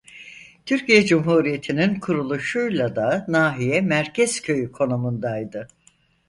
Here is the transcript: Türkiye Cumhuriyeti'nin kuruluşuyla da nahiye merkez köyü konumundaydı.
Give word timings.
Türkiye 0.65 1.05
Cumhuriyeti'nin 1.05 1.99
kuruluşuyla 1.99 2.95
da 2.95 3.25
nahiye 3.27 3.81
merkez 3.81 4.41
köyü 4.41 4.71
konumundaydı. 4.71 5.67